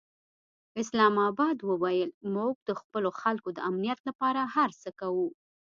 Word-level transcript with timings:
اسلام 0.81 1.15
اباد 1.29 1.57
وویل، 1.69 2.09
موږ 2.35 2.53
د 2.67 2.69
خپلو 2.79 3.09
خلکو 3.21 3.49
د 3.53 3.59
امنیت 3.69 3.99
لپاره 4.07 4.41
هر 4.55 4.69
څه 4.81 4.89
کوو. 4.99 5.27